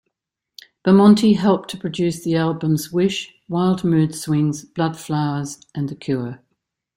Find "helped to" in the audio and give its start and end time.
1.37-1.77